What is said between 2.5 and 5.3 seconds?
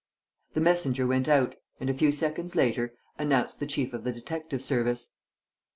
later, announced the chief of the detective service.